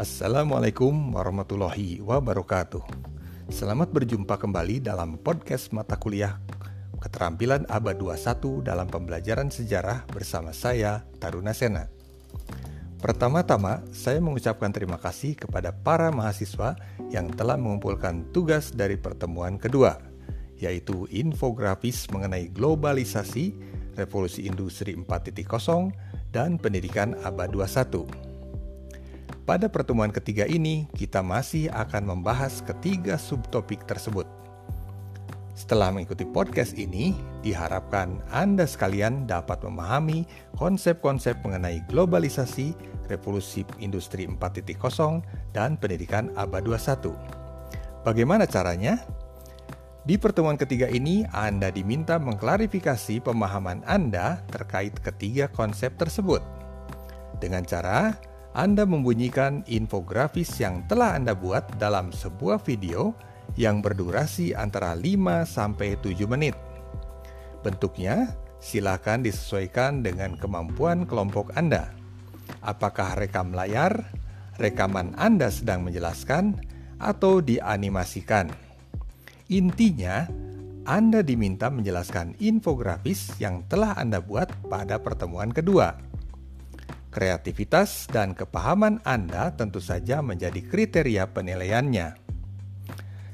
[0.00, 2.80] Assalamualaikum warahmatullahi wabarakatuh.
[3.52, 6.40] Selamat berjumpa kembali dalam podcast mata kuliah
[6.96, 11.92] Keterampilan Abad 21 dalam pembelajaran sejarah bersama saya Taruna Sena.
[12.96, 16.80] Pertama-tama, saya mengucapkan terima kasih kepada para mahasiswa
[17.12, 20.00] yang telah mengumpulkan tugas dari pertemuan kedua,
[20.56, 23.52] yaitu infografis mengenai globalisasi,
[24.00, 25.92] revolusi industri 4.0,
[26.32, 28.29] dan pendidikan abad 21.
[29.50, 34.22] Pada pertemuan ketiga ini, kita masih akan membahas ketiga subtopik tersebut.
[35.58, 40.22] Setelah mengikuti podcast ini, diharapkan Anda sekalian dapat memahami
[40.54, 42.78] konsep-konsep mengenai globalisasi,
[43.10, 45.18] revolusi industri 4.0,
[45.50, 47.10] dan pendidikan abad 21.
[48.06, 49.02] Bagaimana caranya?
[50.06, 56.38] Di pertemuan ketiga ini, Anda diminta mengklarifikasi pemahaman Anda terkait ketiga konsep tersebut.
[57.42, 63.14] Dengan cara anda membunyikan infografis yang telah Anda buat dalam sebuah video
[63.54, 66.58] yang berdurasi antara 5 sampai 7 menit.
[67.62, 71.94] Bentuknya silakan disesuaikan dengan kemampuan kelompok Anda.
[72.58, 74.10] Apakah rekam layar,
[74.58, 76.58] rekaman Anda sedang menjelaskan,
[76.98, 78.50] atau dianimasikan?
[79.46, 80.26] Intinya,
[80.90, 86.09] Anda diminta menjelaskan infografis yang telah Anda buat pada pertemuan kedua.
[87.10, 92.14] Kreativitas dan kepahaman Anda tentu saja menjadi kriteria penilaiannya.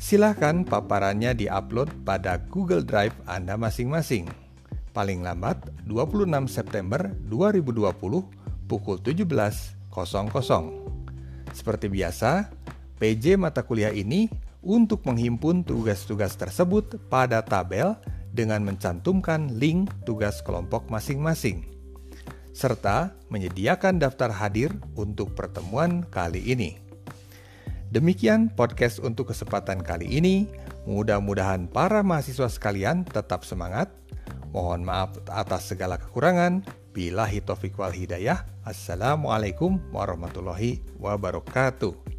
[0.00, 4.24] Silahkan paparannya diupload pada Google Drive Anda masing-masing.
[4.96, 7.92] Paling lambat 26 September 2020
[8.72, 9.36] pukul 17.00.
[11.52, 12.48] Seperti biasa,
[12.96, 14.32] PJ mata kuliah ini
[14.64, 18.00] untuk menghimpun tugas-tugas tersebut pada tabel
[18.32, 21.77] dengan mencantumkan link tugas kelompok masing-masing
[22.52, 26.80] serta menyediakan daftar hadir untuk pertemuan kali ini.
[27.88, 30.44] Demikian podcast untuk kesempatan kali ini.
[30.84, 33.88] Mudah-mudahan para mahasiswa sekalian tetap semangat.
[34.52, 36.64] Mohon maaf atas segala kekurangan.
[36.92, 38.44] Bila hitofik wal hidayah.
[38.64, 42.17] Assalamualaikum warahmatullahi wabarakatuh.